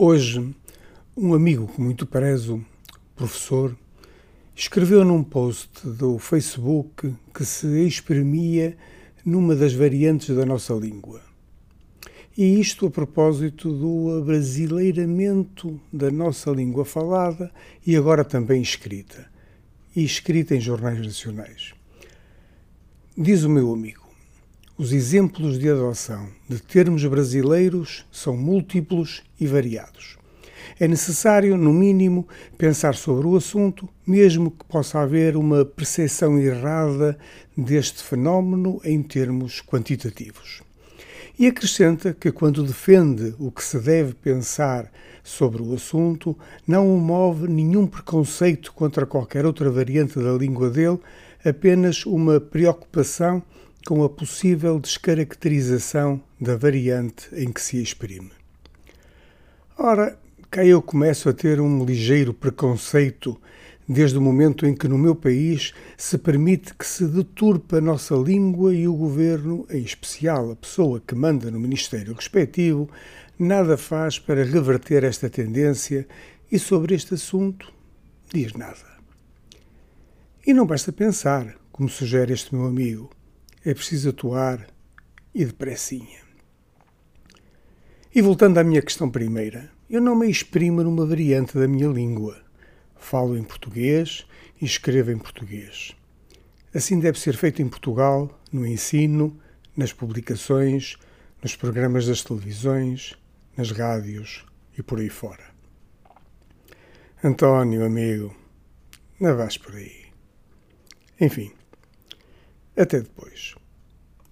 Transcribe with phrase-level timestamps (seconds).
[0.00, 0.54] Hoje,
[1.16, 2.64] um amigo que muito prezo,
[3.16, 3.76] professor,
[4.54, 8.76] escreveu num post do Facebook que se exprimia
[9.24, 11.20] numa das variantes da nossa língua.
[12.36, 17.50] E isto a propósito do abrasileiramento da nossa língua falada
[17.84, 19.28] e agora também escrita,
[19.96, 21.74] e escrita em jornais nacionais.
[23.16, 24.07] Diz o meu amigo:
[24.78, 30.16] os exemplos de adoção de termos brasileiros são múltiplos e variados.
[30.78, 37.18] É necessário, no mínimo, pensar sobre o assunto, mesmo que possa haver uma percepção errada
[37.56, 40.62] deste fenómeno em termos quantitativos.
[41.36, 44.92] E acrescenta que, quando defende o que se deve pensar
[45.24, 51.00] sobre o assunto, não move nenhum preconceito contra qualquer outra variante da língua dele,
[51.44, 53.42] apenas uma preocupação
[53.86, 58.30] com a possível descaracterização da variante em que se exprime.
[59.76, 60.18] Ora,
[60.50, 63.40] cá eu começo a ter um ligeiro preconceito
[63.88, 68.14] desde o momento em que no meu país se permite que se deturpe a nossa
[68.14, 72.90] língua e o governo, em especial a pessoa que manda no ministério respectivo,
[73.38, 76.06] nada faz para reverter esta tendência
[76.52, 77.72] e sobre este assunto
[78.30, 78.98] diz nada.
[80.46, 83.10] E não basta pensar, como sugere este meu amigo
[83.64, 84.66] é preciso atuar
[85.34, 86.20] e depressinha.
[88.14, 92.42] E voltando à minha questão primeira, eu não me exprimo numa variante da minha língua.
[92.96, 94.26] Falo em português
[94.60, 95.94] e escrevo em português.
[96.74, 99.38] Assim deve ser feito em Portugal, no ensino,
[99.76, 100.96] nas publicações,
[101.42, 103.14] nos programas das televisões,
[103.56, 104.44] nas rádios
[104.76, 105.44] e por aí fora.
[107.22, 108.34] António, amigo,
[109.20, 110.06] não vais por aí.
[111.20, 111.52] Enfim,
[112.82, 113.54] até depois.